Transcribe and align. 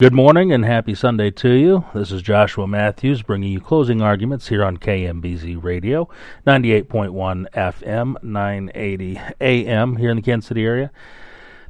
Good 0.00 0.14
morning 0.14 0.50
and 0.50 0.64
happy 0.64 0.94
Sunday 0.94 1.30
to 1.32 1.50
you. 1.50 1.84
This 1.92 2.10
is 2.10 2.22
Joshua 2.22 2.66
Matthews 2.66 3.20
bringing 3.20 3.52
you 3.52 3.60
closing 3.60 4.00
arguments 4.00 4.48
here 4.48 4.64
on 4.64 4.78
KMBZ 4.78 5.62
Radio, 5.62 6.08
98.1 6.46 7.46
FM, 7.50 8.16
980 8.22 9.20
AM 9.42 9.96
here 9.96 10.08
in 10.08 10.16
the 10.16 10.22
Kansas 10.22 10.48
City 10.48 10.64
area. 10.64 10.90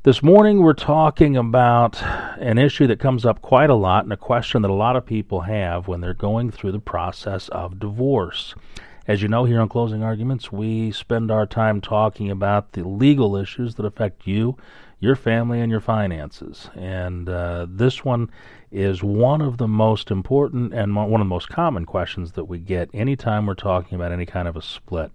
This 0.05 0.23
morning 0.23 0.63
we're 0.63 0.75
talking 0.75 1.37
about 1.37 2.01
an 2.39 2.57
issue 2.57 2.87
that 2.87 3.01
comes 3.01 3.27
up 3.27 3.43
quite 3.43 3.69
a 3.69 3.75
lot 3.75 4.05
and 4.05 4.13
a 4.13 4.17
question 4.17 4.63
that 4.63 4.71
a 4.71 4.75
lot 4.75 4.95
of 4.95 5.05
people 5.05 5.41
have 5.41 5.89
when 5.89 6.01
they're 6.01 6.15
going 6.15 6.53
through 6.53 6.71
the 6.71 6.79
process 6.79 7.49
of 7.49 7.81
divorce. 7.81 8.55
As 9.09 9.23
you 9.23 9.27
know, 9.29 9.45
here 9.45 9.61
on 9.61 9.69
Closing 9.69 10.05
Arguments, 10.05 10.53
we 10.53 10.93
spend 10.93 11.33
our 11.33 11.47
time 11.47 11.81
talking 11.81 12.31
about 12.31 12.75
the 12.75 12.85
legal 12.85 13.35
issues 13.35 13.75
that 13.75 13.85
affect 13.85 14.25
you 14.25 14.57
your 15.01 15.17
family 15.17 15.61
and 15.61 15.71
your 15.71 15.81
finances. 15.81 16.69
And 16.75 17.29
uh, 17.29 17.67
this 17.69 18.05
one 18.05 18.31
is 18.71 19.03
one 19.03 19.41
of 19.41 19.57
the 19.57 19.67
most 19.67 20.11
important 20.11 20.73
and 20.73 20.95
one 20.95 21.15
of 21.15 21.19
the 21.21 21.25
most 21.25 21.49
common 21.49 21.87
questions 21.87 22.33
that 22.33 22.45
we 22.45 22.59
get 22.59 22.91
anytime 22.93 23.47
we're 23.47 23.55
talking 23.55 23.97
about 23.97 24.13
any 24.13 24.27
kind 24.27 24.47
of 24.47 24.57
a 24.57 24.63
split. 24.63 25.11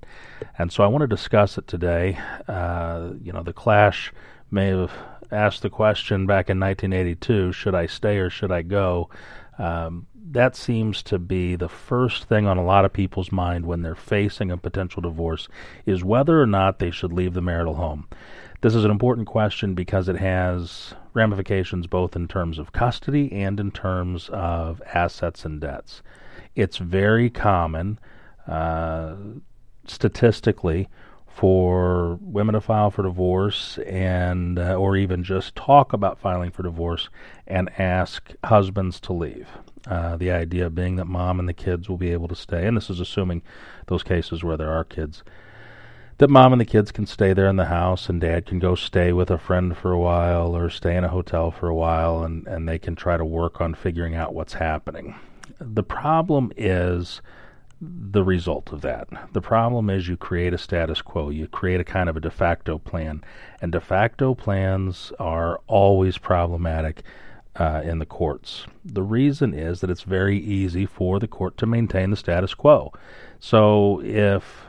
And 0.57 0.71
so 0.73 0.83
I 0.83 0.87
want 0.87 1.03
to 1.03 1.07
discuss 1.07 1.57
it 1.57 1.67
today. 1.67 2.17
Uh, 2.47 3.11
you 3.21 3.31
know, 3.31 3.43
the 3.43 3.53
Clash 3.53 4.11
may 4.51 4.69
have 4.69 4.91
asked 5.31 5.61
the 5.61 5.69
question 5.69 6.25
back 6.25 6.49
in 6.49 6.59
1982 6.59 7.51
should 7.51 7.75
I 7.75 7.85
stay 7.85 8.17
or 8.17 8.29
should 8.29 8.51
I 8.51 8.63
go? 8.63 9.09
Um, 9.57 10.07
that 10.31 10.55
seems 10.55 11.03
to 11.03 11.19
be 11.19 11.55
the 11.55 11.69
first 11.69 12.25
thing 12.25 12.47
on 12.47 12.57
a 12.57 12.63
lot 12.63 12.83
of 12.83 12.91
people's 12.91 13.31
mind 13.31 13.65
when 13.65 13.83
they're 13.83 13.95
facing 13.95 14.51
a 14.51 14.57
potential 14.57 15.01
divorce 15.01 15.47
is 15.85 16.03
whether 16.03 16.41
or 16.41 16.47
not 16.47 16.79
they 16.79 16.91
should 16.91 17.13
leave 17.13 17.33
the 17.33 17.41
marital 17.41 17.75
home. 17.75 18.07
This 18.65 18.73
is 18.73 18.83
an 18.83 18.89
important 18.89 19.27
question 19.27 19.75
because 19.75 20.09
it 20.09 20.15
has 20.15 20.95
ramifications 21.13 21.85
both 21.85 22.15
in 22.15 22.27
terms 22.27 22.57
of 22.57 22.71
custody 22.71 23.31
and 23.31 23.59
in 23.59 23.69
terms 23.69 24.27
of 24.33 24.81
assets 24.91 25.45
and 25.45 25.61
debts. 25.61 26.01
It's 26.55 26.77
very 26.77 27.29
common 27.29 27.99
uh, 28.47 29.17
statistically 29.85 30.89
for 31.27 32.17
women 32.21 32.53
to 32.53 32.59
file 32.59 32.89
for 32.89 33.03
divorce 33.03 33.77
and 33.85 34.57
uh, 34.57 34.73
or 34.73 34.97
even 34.97 35.23
just 35.23 35.55
talk 35.55 35.93
about 35.93 36.17
filing 36.17 36.49
for 36.49 36.63
divorce 36.63 37.09
and 37.45 37.69
ask 37.79 38.33
husbands 38.45 38.99
to 39.01 39.13
leave. 39.13 39.47
Uh, 39.85 40.15
the 40.15 40.31
idea 40.31 40.71
being 40.71 40.95
that 40.95 41.05
mom 41.05 41.39
and 41.39 41.47
the 41.47 41.53
kids 41.53 41.87
will 41.87 41.97
be 41.97 42.11
able 42.11 42.27
to 42.27 42.35
stay, 42.35 42.65
and 42.65 42.75
this 42.75 42.89
is 42.89 42.99
assuming 42.99 43.43
those 43.85 44.01
cases 44.01 44.43
where 44.43 44.57
there 44.57 44.71
are 44.71 44.83
kids 44.83 45.21
that 46.17 46.29
mom 46.29 46.53
and 46.53 46.61
the 46.61 46.65
kids 46.65 46.91
can 46.91 47.05
stay 47.05 47.33
there 47.33 47.47
in 47.47 47.57
the 47.57 47.65
house 47.65 48.07
and 48.07 48.21
dad 48.21 48.45
can 48.45 48.59
go 48.59 48.75
stay 48.75 49.11
with 49.11 49.29
a 49.29 49.37
friend 49.37 49.77
for 49.77 49.91
a 49.91 49.99
while 49.99 50.55
or 50.55 50.69
stay 50.69 50.95
in 50.95 51.03
a 51.03 51.09
hotel 51.09 51.51
for 51.51 51.67
a 51.67 51.75
while 51.75 52.23
and, 52.23 52.47
and 52.47 52.67
they 52.67 52.79
can 52.79 52.95
try 52.95 53.17
to 53.17 53.25
work 53.25 53.59
on 53.59 53.73
figuring 53.73 54.15
out 54.15 54.33
what's 54.33 54.53
happening. 54.53 55.15
The 55.59 55.83
problem 55.83 56.53
is 56.55 57.21
the 57.81 58.23
result 58.23 58.71
of 58.71 58.81
that. 58.81 59.07
The 59.33 59.41
problem 59.41 59.89
is 59.89 60.07
you 60.07 60.15
create 60.15 60.53
a 60.53 60.57
status 60.57 61.01
quo, 61.01 61.29
you 61.29 61.47
create 61.47 61.81
a 61.81 61.85
kind 61.85 62.07
of 62.07 62.15
a 62.15 62.21
de 62.21 62.31
facto 62.31 62.77
plan, 62.77 63.21
and 63.61 63.71
de 63.73 63.81
facto 63.81 64.33
plans 64.33 65.11
are 65.19 65.59
always 65.67 66.17
problematic. 66.17 67.03
Uh, 67.57 67.81
in 67.85 67.99
the 67.99 68.05
courts. 68.05 68.65
The 68.83 69.01
reason 69.01 69.53
is 69.53 69.79
that 69.79 69.89
it's 69.89 70.01
very 70.01 70.37
easy 70.37 70.85
for 70.85 71.19
the 71.19 71.27
court 71.29 71.55
to 71.59 71.65
maintain 71.65 72.09
the 72.09 72.17
status 72.17 72.53
quo. 72.53 72.91
So 73.39 74.01
if 74.03 74.64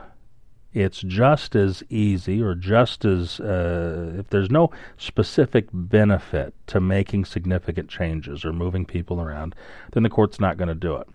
it's 0.77 1.01
just 1.01 1.55
as 1.55 1.83
easy 1.89 2.41
or 2.41 2.53
just 2.53 3.03
as 3.03 3.39
uh, 3.39 4.13
if 4.19 4.29
there's 4.29 4.51
no 4.51 4.69
specific 4.97 5.67
benefit 5.73 6.53
to 6.67 6.79
making 6.79 7.25
significant 7.25 7.89
changes 7.89 8.45
or 8.45 8.53
moving 8.53 8.85
people 8.85 9.19
around, 9.19 9.55
then 9.93 10.03
the 10.03 10.09
court's 10.09 10.39
not 10.39 10.57
going 10.57 10.67
to 10.67 10.75
do 10.75 10.95
it. 10.95 11.07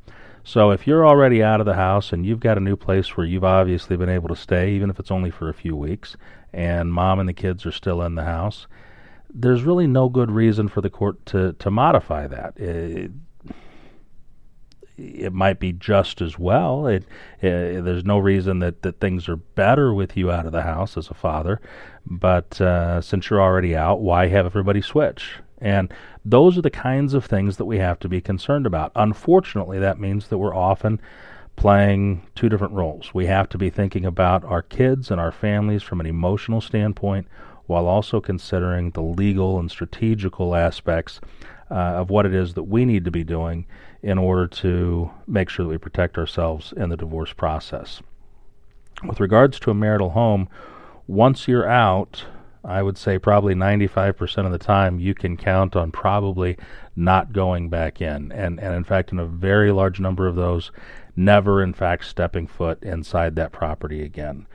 So 0.44 0.72
if 0.72 0.86
you're 0.86 1.06
already 1.06 1.42
out 1.42 1.60
of 1.60 1.66
the 1.66 1.74
house 1.74 2.12
and 2.12 2.26
you've 2.26 2.40
got 2.40 2.58
a 2.58 2.60
new 2.60 2.74
place 2.74 3.16
where 3.16 3.24
you've 3.24 3.44
obviously 3.44 3.96
been 3.96 4.08
able 4.08 4.28
to 4.28 4.36
stay, 4.36 4.72
even 4.72 4.90
if 4.90 4.98
it's 4.98 5.12
only 5.12 5.30
for 5.30 5.48
a 5.48 5.54
few 5.54 5.76
weeks, 5.76 6.16
and 6.52 6.92
mom 6.92 7.20
and 7.20 7.28
the 7.28 7.32
kids 7.32 7.64
are 7.64 7.72
still 7.72 8.02
in 8.02 8.16
the 8.16 8.24
house, 8.24 8.66
there's 9.32 9.62
really 9.62 9.86
no 9.86 10.08
good 10.08 10.30
reason 10.30 10.66
for 10.68 10.80
the 10.80 10.90
court 10.90 11.24
to, 11.26 11.52
to 11.54 11.70
modify 11.70 12.26
that. 12.26 12.58
It, 12.58 13.12
it 14.96 15.32
might 15.32 15.58
be 15.58 15.72
just 15.72 16.20
as 16.20 16.38
well. 16.38 16.86
It, 16.86 17.04
it, 17.40 17.84
there's 17.84 18.04
no 18.04 18.18
reason 18.18 18.58
that, 18.60 18.82
that 18.82 19.00
things 19.00 19.28
are 19.28 19.36
better 19.36 19.92
with 19.92 20.16
you 20.16 20.30
out 20.30 20.46
of 20.46 20.52
the 20.52 20.62
house 20.62 20.96
as 20.96 21.08
a 21.08 21.14
father. 21.14 21.60
But 22.06 22.60
uh, 22.60 23.00
since 23.00 23.30
you're 23.30 23.42
already 23.42 23.74
out, 23.74 24.00
why 24.00 24.28
have 24.28 24.46
everybody 24.46 24.82
switch? 24.82 25.34
And 25.60 25.92
those 26.24 26.58
are 26.58 26.62
the 26.62 26.70
kinds 26.70 27.14
of 27.14 27.24
things 27.24 27.56
that 27.56 27.64
we 27.64 27.78
have 27.78 27.98
to 28.00 28.08
be 28.08 28.20
concerned 28.20 28.66
about. 28.66 28.92
Unfortunately, 28.96 29.78
that 29.78 30.00
means 30.00 30.28
that 30.28 30.38
we're 30.38 30.54
often 30.54 31.00
playing 31.56 32.26
two 32.34 32.48
different 32.48 32.74
roles. 32.74 33.14
We 33.14 33.26
have 33.26 33.48
to 33.50 33.58
be 33.58 33.70
thinking 33.70 34.04
about 34.04 34.44
our 34.44 34.62
kids 34.62 35.10
and 35.10 35.20
our 35.20 35.32
families 35.32 35.82
from 35.82 36.00
an 36.00 36.06
emotional 36.06 36.60
standpoint 36.60 37.28
while 37.66 37.86
also 37.86 38.20
considering 38.20 38.90
the 38.90 39.02
legal 39.02 39.58
and 39.58 39.70
strategical 39.70 40.54
aspects 40.54 41.20
uh, 41.72 42.00
of 42.00 42.10
what 42.10 42.26
it 42.26 42.34
is 42.34 42.52
that 42.54 42.64
we 42.64 42.84
need 42.84 43.04
to 43.06 43.10
be 43.10 43.24
doing 43.24 43.64
in 44.02 44.18
order 44.18 44.46
to 44.46 45.10
make 45.26 45.48
sure 45.48 45.64
that 45.64 45.70
we 45.70 45.78
protect 45.78 46.18
ourselves 46.18 46.74
in 46.76 46.90
the 46.90 46.96
divorce 46.96 47.32
process. 47.32 48.02
With 49.02 49.20
regards 49.20 49.58
to 49.60 49.70
a 49.70 49.74
marital 49.74 50.10
home, 50.10 50.48
once 51.06 51.48
you're 51.48 51.68
out, 51.68 52.26
I 52.62 52.82
would 52.82 52.98
say 52.98 53.18
probably 53.18 53.54
95% 53.54 54.44
of 54.44 54.52
the 54.52 54.58
time 54.58 55.00
you 55.00 55.14
can 55.14 55.36
count 55.36 55.74
on 55.74 55.90
probably 55.90 56.58
not 56.94 57.32
going 57.32 57.70
back 57.70 58.02
in. 58.02 58.30
And, 58.32 58.60
and 58.60 58.74
in 58.74 58.84
fact, 58.84 59.10
in 59.10 59.18
a 59.18 59.26
very 59.26 59.72
large 59.72 59.98
number 59.98 60.26
of 60.26 60.36
those, 60.36 60.70
never 61.16 61.62
in 61.62 61.72
fact 61.72 62.04
stepping 62.04 62.46
foot 62.46 62.82
inside 62.82 63.34
that 63.36 63.50
property 63.50 64.02
again. 64.02 64.46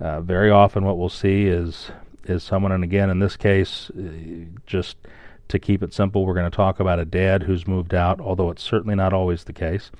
Uh, 0.00 0.20
very 0.20 0.50
often, 0.50 0.84
what 0.84 0.98
we'll 0.98 1.08
see 1.08 1.46
is 1.46 1.92
is 2.24 2.42
someone, 2.42 2.72
and 2.72 2.82
again, 2.82 3.10
in 3.10 3.18
this 3.18 3.36
case, 3.36 3.90
uh, 3.90 4.02
just 4.66 4.96
to 5.54 5.58
keep 5.58 5.82
it 5.82 5.94
simple, 5.94 6.26
we're 6.26 6.34
going 6.34 6.50
to 6.50 6.54
talk 6.54 6.78
about 6.78 7.00
a 7.00 7.04
dad 7.04 7.42
who's 7.42 7.66
moved 7.66 7.94
out, 7.94 8.20
although 8.20 8.50
it's 8.50 8.62
certainly 8.62 8.94
not 8.94 9.12
always 9.12 9.44
the 9.44 9.52
case. 9.52 9.90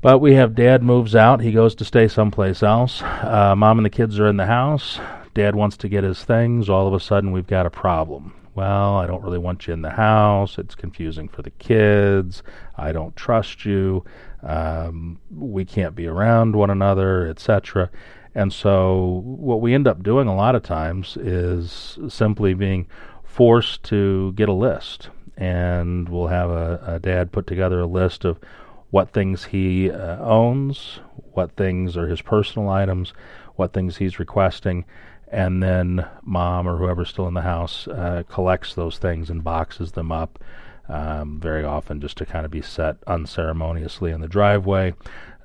But 0.00 0.18
we 0.18 0.34
have 0.34 0.54
dad 0.54 0.82
moves 0.82 1.16
out. 1.16 1.40
He 1.40 1.52
goes 1.52 1.74
to 1.76 1.84
stay 1.84 2.06
someplace 2.06 2.62
else. 2.62 3.02
Uh, 3.02 3.54
mom 3.56 3.78
and 3.78 3.86
the 3.86 3.90
kids 3.90 4.18
are 4.20 4.28
in 4.28 4.36
the 4.36 4.46
house. 4.46 5.00
Dad 5.34 5.56
wants 5.56 5.76
to 5.78 5.88
get 5.88 6.04
his 6.04 6.24
things. 6.24 6.68
All 6.68 6.86
of 6.86 6.94
a 6.94 7.00
sudden, 7.00 7.32
we've 7.32 7.46
got 7.46 7.66
a 7.66 7.70
problem. 7.70 8.32
Well, 8.54 8.96
I 8.96 9.06
don't 9.06 9.22
really 9.22 9.38
want 9.38 9.66
you 9.66 9.72
in 9.72 9.82
the 9.82 9.90
house. 9.90 10.58
It's 10.58 10.74
confusing 10.74 11.28
for 11.28 11.42
the 11.42 11.50
kids. 11.50 12.42
I 12.76 12.92
don't 12.92 13.14
trust 13.14 13.64
you. 13.64 14.04
Um, 14.42 15.20
we 15.30 15.64
can't 15.64 15.94
be 15.94 16.06
around 16.06 16.56
one 16.56 16.70
another, 16.70 17.28
etc. 17.28 17.90
And 18.34 18.52
so, 18.52 19.22
what 19.24 19.60
we 19.60 19.74
end 19.74 19.88
up 19.88 20.02
doing 20.02 20.28
a 20.28 20.34
lot 20.34 20.54
of 20.54 20.62
times 20.62 21.16
is 21.16 21.98
simply 22.08 22.54
being 22.54 22.86
forced 23.38 23.84
to 23.84 24.32
get 24.32 24.48
a 24.48 24.52
list, 24.52 25.10
and 25.36 26.08
we'll 26.08 26.26
have 26.26 26.50
a, 26.50 26.82
a 26.84 26.98
dad 26.98 27.30
put 27.30 27.46
together 27.46 27.78
a 27.78 27.86
list 27.86 28.24
of 28.24 28.36
what 28.90 29.12
things 29.12 29.44
he 29.44 29.88
uh, 29.88 30.18
owns, 30.18 30.98
what 31.34 31.52
things 31.52 31.96
are 31.96 32.08
his 32.08 32.20
personal 32.20 32.68
items, 32.68 33.12
what 33.54 33.72
things 33.72 33.98
he's 33.98 34.18
requesting, 34.18 34.84
and 35.28 35.62
then 35.62 36.04
mom 36.24 36.66
or 36.66 36.78
whoever's 36.78 37.10
still 37.10 37.28
in 37.28 37.34
the 37.34 37.42
house 37.42 37.86
uh, 37.86 38.24
collects 38.28 38.74
those 38.74 38.98
things 38.98 39.30
and 39.30 39.44
boxes 39.44 39.92
them 39.92 40.10
up. 40.10 40.42
Um, 40.88 41.38
very 41.38 41.62
often, 41.62 42.00
just 42.00 42.16
to 42.16 42.26
kind 42.26 42.44
of 42.44 42.50
be 42.50 42.62
set 42.62 42.96
unceremoniously 43.06 44.10
in 44.10 44.20
the 44.20 44.26
driveway 44.26 44.94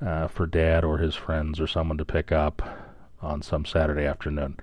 uh, 0.02 0.30
for 0.30 0.48
dad 0.48 0.84
or 0.84 0.98
his 0.98 1.14
friends 1.14 1.60
or 1.60 1.68
someone 1.68 2.00
to 2.00 2.06
pick 2.06 2.32
up 2.32 2.90
on 3.22 3.44
some 3.44 3.66
Saturday 3.66 4.06
afternoon. 4.06 4.58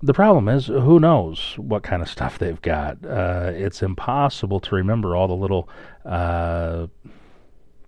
The 0.00 0.14
problem 0.14 0.48
is, 0.48 0.66
who 0.66 1.00
knows 1.00 1.54
what 1.56 1.82
kind 1.82 2.02
of 2.02 2.08
stuff 2.08 2.38
they've 2.38 2.62
got? 2.62 3.04
Uh, 3.04 3.50
it's 3.52 3.82
impossible 3.82 4.60
to 4.60 4.74
remember 4.76 5.16
all 5.16 5.26
the 5.26 5.34
little 5.34 5.68
uh, 6.04 6.86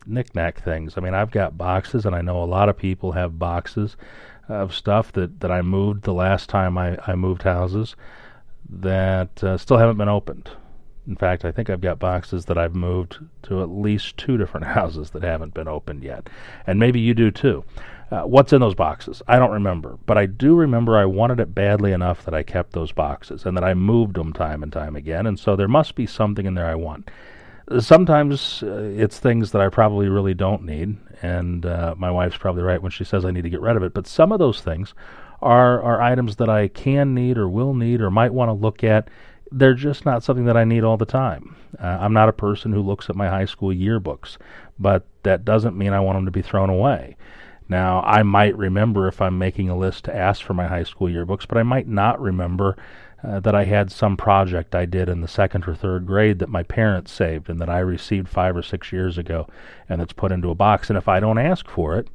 knickknack 0.07 0.61
things. 0.61 0.95
I 0.97 1.03
mean, 1.03 1.15
I've 1.15 1.31
got 1.31 1.57
boxes, 1.57 2.05
and 2.07 2.17
I 2.17 2.21
know 2.21 2.43
a 2.43 2.45
lot 2.47 2.69
of 2.69 2.77
people 2.77 3.13
have 3.13 3.39
boxes 3.39 3.97
of 4.49 4.75
stuff 4.75 5.13
that, 5.13 5.39
that 5.39 5.53
I 5.53 5.63
moved 5.63 6.03
the 6.03 6.13
last 6.13 6.49
time 6.49 6.77
I, 6.77 6.99
I 7.07 7.15
moved 7.15 7.43
houses 7.43 7.95
that 8.69 9.43
uh, 9.45 9.57
still 9.57 9.79
haven't 9.79 9.99
been 9.99 10.09
opened. 10.09 10.51
In 11.07 11.15
fact, 11.17 11.45
I 11.45 11.53
think 11.53 11.71
I've 11.71 11.81
got 11.81 11.99
boxes 12.01 12.45
that 12.47 12.59
I've 12.59 12.75
moved 12.75 13.19
to 13.45 13.63
at 13.63 13.71
least 13.71 14.17
two 14.17 14.37
different 14.37 14.67
houses 14.79 15.11
that 15.11 15.23
haven't 15.23 15.55
been 15.55 15.69
opened 15.69 16.03
yet. 16.03 16.29
And 16.67 16.81
maybe 16.81 16.99
you 16.99 17.15
do 17.15 17.31
too. 17.31 17.65
Uh, 18.11 18.23
what's 18.23 18.53
in 18.53 18.61
those 18.61 18.75
boxes? 18.75 19.23
I 19.29 19.39
don't 19.39 19.53
remember, 19.53 19.99
but 20.05 20.19
I 20.19 20.27
do 20.27 20.57
remember 20.57 20.97
I 20.97 21.05
wanted 21.05 21.39
it 21.39 21.55
badly 21.55 21.93
enough 21.93 22.25
that 22.25 22.35
I 22.35 22.43
kept 22.43 22.73
those 22.73 22.91
boxes 22.91 23.47
and 23.47 23.57
that 23.57 23.63
I 23.63 23.75
moved 23.75 24.17
them 24.17 24.33
time 24.33 24.63
and 24.63 24.73
time 24.73 24.97
again. 24.97 25.27
And 25.27 25.39
so 25.39 25.55
there 25.55 25.69
must 25.69 25.95
be 25.95 26.07
something 26.07 26.45
in 26.45 26.55
there 26.55 26.67
I 26.67 26.75
want. 26.75 27.11
Sometimes 27.79 28.65
uh, 28.65 28.93
it's 28.97 29.21
things 29.21 29.53
that 29.53 29.63
I 29.63 29.69
probably 29.69 30.09
really 30.09 30.35
don't 30.35 30.65
need, 30.65 30.97
and 31.23 31.65
uh, 31.65 31.95
my 31.97 32.11
wife's 32.11 32.37
probably 32.37 32.65
right 32.65 32.83
when 32.83 32.91
she 32.91 33.05
says 33.05 33.25
I 33.25 33.31
need 33.31 33.45
to 33.45 33.51
get 33.51 33.61
rid 33.61 33.77
of 33.77 33.85
it. 33.85 33.95
But 33.95 34.09
some 34.09 34.33
of 34.33 34.41
those 34.41 34.61
things 34.61 34.93
are 35.41 35.81
are 35.81 36.03
items 36.03 36.37
that 36.37 36.49
I 36.49 36.67
can 36.67 37.15
need 37.15 37.39
or 37.39 37.49
will 37.49 37.75
need 37.75 38.01
or 38.01 38.11
might 38.11 38.35
want 38.35 38.49
to 38.49 38.53
look 38.53 38.83
at 38.83 39.09
they're 39.53 39.75
just 39.75 40.05
not 40.05 40.23
something 40.23 40.45
that 40.45 40.57
I 40.57 40.65
need 40.65 40.85
all 40.85 40.97
the 40.97 41.05
time. 41.05 41.57
Uh, 41.79 41.87
I'm 41.87 42.13
not 42.13 42.29
a 42.29 42.33
person 42.33 42.73
who 42.73 42.83
looks 42.83 43.11
at 43.11 43.17
my 43.17 43.29
high 43.29 43.45
school 43.45 43.71
yearbooks, 43.71 44.37
but 44.79 45.07
that 45.23 45.45
doesn't 45.45 45.77
mean 45.77 45.93
I 45.93 46.01
want 46.01 46.17
them 46.17 46.25
to 46.27 46.31
be 46.31 46.43
thrown 46.43 46.71
away. 46.71 47.17
Now, 47.71 48.03
I 48.03 48.25
might 48.25 48.59
remember 48.59 49.07
if 49.07 49.23
I'm 49.23 49.39
making 49.39 49.69
a 49.69 49.79
list 49.79 50.05
to 50.05 50.15
ask 50.15 50.43
for 50.43 50.55
my 50.55 50.67
high 50.67 50.83
school 50.83 51.07
yearbooks, 51.07 51.47
but 51.47 51.57
I 51.57 51.63
might 51.63 51.87
not 51.87 52.21
remember 52.21 52.77
uh, 53.23 53.39
that 53.41 53.55
I 53.55 53.63
had 53.63 53.93
some 53.93 54.17
project 54.17 54.75
I 54.75 54.87
did 54.87 55.09
in 55.09 55.21
the 55.21 55.29
second 55.29 55.69
or 55.69 55.77
third 55.77 56.05
grade 56.05 56.41
that 56.41 56.49
my 56.49 56.65
parents 56.65 57.13
saved 57.13 57.49
and 57.49 57.61
that 57.61 57.69
I 57.69 57.79
received 57.79 58.29
five 58.29 58.57
or 58.57 58.63
six 58.63 58.91
years 58.91 59.17
ago 59.17 59.47
and 59.89 60.03
it's 60.03 60.13
put 60.13 60.33
into 60.33 60.51
a 60.51 60.55
box. 60.57 60.91
And 60.91 60.97
if 60.97 61.07
I 61.07 61.21
don't 61.21 61.39
ask 61.39 61.69
for 61.69 61.97
it, 61.97 62.09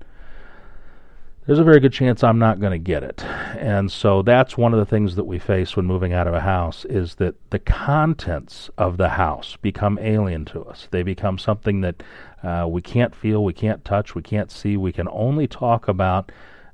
there's 1.46 1.60
a 1.60 1.64
very 1.64 1.80
good 1.80 1.94
chance 1.94 2.24
I'm 2.24 2.40
not 2.40 2.60
going 2.60 2.72
to 2.72 2.80
get 2.80 3.04
it. 3.04 3.24
And 3.24 3.92
so 3.92 4.24
that's 4.24 4.58
one 4.58 4.74
of 4.74 4.80
the 4.80 4.86
things 4.86 5.16
that 5.16 5.26
we 5.26 5.38
face 5.38 5.76
when 5.76 5.86
moving 5.86 6.12
out 6.12 6.28
of 6.28 6.34
a 6.34 6.42
house 6.42 6.86
is 6.86 7.16
that 7.16 7.36
the 7.52 7.60
contents 7.60 8.70
of 8.78 8.98
the 8.98 9.10
house 9.10 9.58
become 9.62 10.00
alien 10.02 10.46
to 10.46 10.64
us. 10.64 10.88
They 10.90 11.04
become 11.04 11.38
something 11.38 11.82
that 11.82 12.02
uh, 12.42 12.66
we 12.68 12.82
can't 12.82 13.16
feel, 13.16 13.44
we 13.44 13.54
can't 13.54 13.86
touch, 13.86 14.16
we 14.16 14.24
can't 14.24 14.52
see. 14.52 14.76
We 14.76 14.92
can 14.92 15.08
only 15.12 15.48
talk 15.48 15.88
about 15.88 16.32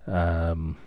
um, 0.07 0.77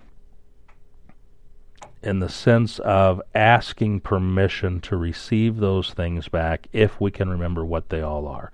in 2.03 2.21
the 2.21 2.29
sense 2.29 2.79
of 2.79 3.21
asking 3.35 4.01
permission 4.01 4.81
to 4.81 4.97
receive 4.97 5.59
those 5.59 5.93
things 5.93 6.29
back 6.29 6.69
if 6.73 7.01
we 7.01 7.11
can 7.11 7.29
remember 7.29 7.65
what 7.65 7.91
they 7.91 8.01
all 8.01 8.27
are. 8.27 8.51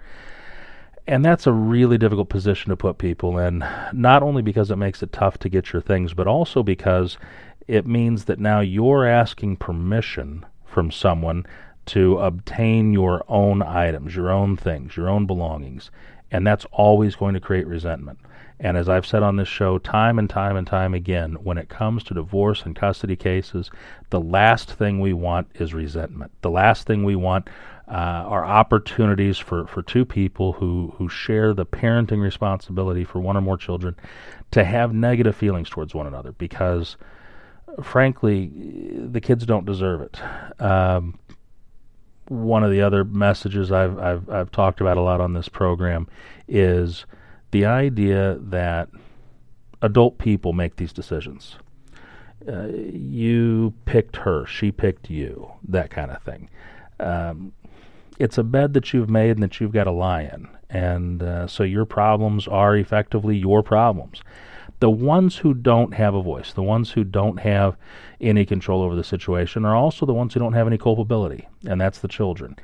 And 1.10 1.24
that's 1.24 1.48
a 1.48 1.52
really 1.52 1.98
difficult 1.98 2.28
position 2.28 2.70
to 2.70 2.76
put 2.76 2.98
people 2.98 3.36
in, 3.36 3.64
not 3.92 4.22
only 4.22 4.42
because 4.42 4.70
it 4.70 4.76
makes 4.76 5.02
it 5.02 5.10
tough 5.10 5.38
to 5.38 5.48
get 5.48 5.72
your 5.72 5.82
things, 5.82 6.14
but 6.14 6.28
also 6.28 6.62
because 6.62 7.18
it 7.66 7.84
means 7.84 8.26
that 8.26 8.38
now 8.38 8.60
you're 8.60 9.08
asking 9.08 9.56
permission 9.56 10.46
from 10.64 10.92
someone 10.92 11.46
to 11.86 12.16
obtain 12.18 12.92
your 12.92 13.24
own 13.26 13.60
items, 13.60 14.14
your 14.14 14.30
own 14.30 14.56
things, 14.56 14.96
your 14.96 15.08
own 15.08 15.26
belongings. 15.26 15.90
And 16.30 16.46
that's 16.46 16.64
always 16.70 17.16
going 17.16 17.34
to 17.34 17.40
create 17.40 17.66
resentment. 17.66 18.20
And 18.60 18.76
as 18.76 18.88
I've 18.88 19.06
said 19.06 19.24
on 19.24 19.34
this 19.34 19.48
show 19.48 19.78
time 19.78 20.16
and 20.16 20.30
time 20.30 20.54
and 20.54 20.66
time 20.66 20.94
again, 20.94 21.32
when 21.42 21.58
it 21.58 21.68
comes 21.68 22.04
to 22.04 22.14
divorce 22.14 22.62
and 22.64 22.76
custody 22.76 23.16
cases, 23.16 23.68
the 24.10 24.20
last 24.20 24.70
thing 24.74 25.00
we 25.00 25.12
want 25.12 25.48
is 25.54 25.74
resentment. 25.74 26.30
The 26.42 26.50
last 26.50 26.86
thing 26.86 27.02
we 27.02 27.16
want 27.16 27.50
uh, 27.90 28.24
are 28.26 28.44
opportunities 28.44 29.36
for, 29.36 29.66
for 29.66 29.82
two 29.82 30.04
people 30.04 30.52
who, 30.52 30.94
who 30.96 31.08
share 31.08 31.52
the 31.52 31.66
parenting 31.66 32.22
responsibility 32.22 33.04
for 33.04 33.18
one 33.18 33.36
or 33.36 33.40
more 33.40 33.56
children 33.56 33.96
to 34.52 34.62
have 34.62 34.94
negative 34.94 35.34
feelings 35.34 35.68
towards 35.68 35.92
one 35.92 36.06
another 36.06 36.30
because, 36.32 36.96
frankly, 37.82 38.52
the 38.94 39.20
kids 39.20 39.44
don't 39.44 39.66
deserve 39.66 40.02
it. 40.02 40.20
Um, 40.62 41.18
one 42.28 42.62
of 42.62 42.70
the 42.70 42.80
other 42.80 43.02
messages 43.02 43.72
I've, 43.72 43.98
I've, 43.98 44.30
I've 44.30 44.52
talked 44.52 44.80
about 44.80 44.96
a 44.96 45.00
lot 45.00 45.20
on 45.20 45.32
this 45.32 45.48
program 45.48 46.06
is 46.46 47.06
the 47.50 47.64
idea 47.64 48.38
that 48.40 48.88
adult 49.82 50.18
people 50.18 50.52
make 50.52 50.76
these 50.76 50.92
decisions. 50.92 51.56
Uh, 52.46 52.68
you 52.68 53.74
picked 53.84 54.14
her, 54.16 54.46
she 54.46 54.70
picked 54.70 55.10
you, 55.10 55.50
that 55.66 55.90
kind 55.90 56.12
of 56.12 56.22
thing. 56.22 56.48
Um, 57.00 57.52
it's 58.20 58.36
a 58.36 58.44
bed 58.44 58.74
that 58.74 58.92
you've 58.92 59.08
made 59.08 59.30
and 59.30 59.42
that 59.42 59.60
you've 59.60 59.72
got 59.72 59.84
to 59.84 59.90
lie 59.90 60.22
in. 60.22 60.46
And 60.68 61.22
uh, 61.22 61.46
so 61.46 61.62
your 61.62 61.86
problems 61.86 62.46
are 62.46 62.76
effectively 62.76 63.36
your 63.36 63.62
problems. 63.62 64.20
The 64.80 64.90
ones 64.90 65.38
who 65.38 65.54
don't 65.54 65.94
have 65.94 66.14
a 66.14 66.22
voice, 66.22 66.52
the 66.52 66.62
ones 66.62 66.90
who 66.90 67.02
don't 67.02 67.38
have 67.38 67.76
any 68.20 68.44
control 68.44 68.82
over 68.82 68.94
the 68.94 69.02
situation, 69.02 69.64
are 69.64 69.74
also 69.74 70.04
the 70.04 70.14
ones 70.14 70.34
who 70.34 70.40
don't 70.40 70.52
have 70.52 70.66
any 70.66 70.78
culpability, 70.78 71.48
and 71.66 71.80
that's 71.80 71.98
the 71.98 72.08
children. 72.08 72.56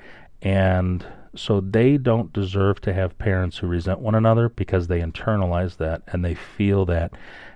And 0.43 1.05
so 1.35 1.61
they 1.61 1.97
don't 1.97 2.33
deserve 2.33 2.81
to 2.83 2.93
have 2.93 3.19
parents 3.19 3.59
who 3.59 3.67
resent 3.67 4.01
one 4.01 4.15
another 4.15 4.51
because 4.51 4.87
they 4.87 5.01
internalize 5.01 5.79
that 5.79 6.03
and 6.07 6.25
they 6.25 6.35
feel 6.35 6.85
that, 6.87 7.13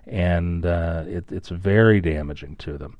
and 0.06 0.64
uh, 0.64 1.04
it, 1.06 1.30
it's 1.30 1.50
very 1.50 2.00
damaging 2.00 2.56
to 2.56 2.78
them. 2.78 2.96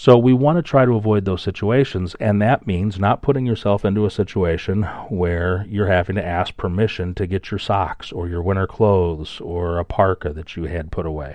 So 0.00 0.16
we 0.16 0.32
want 0.32 0.58
to 0.58 0.62
try 0.62 0.84
to 0.84 0.94
avoid 0.94 1.24
those 1.24 1.42
situations, 1.42 2.14
and 2.20 2.40
that 2.40 2.68
means 2.68 3.00
not 3.00 3.20
putting 3.20 3.44
yourself 3.44 3.84
into 3.84 4.06
a 4.06 4.12
situation 4.12 4.84
where 5.08 5.66
you're 5.68 5.88
having 5.88 6.14
to 6.14 6.24
ask 6.24 6.56
permission 6.56 7.16
to 7.16 7.26
get 7.26 7.50
your 7.50 7.58
socks 7.58 8.12
or 8.12 8.28
your 8.28 8.40
winter 8.40 8.68
clothes 8.68 9.40
or 9.40 9.80
a 9.80 9.84
parka 9.84 10.32
that 10.32 10.54
you 10.54 10.66
had 10.66 10.92
put 10.92 11.04
away. 11.04 11.34